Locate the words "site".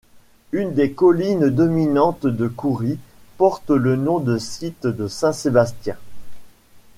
4.39-4.87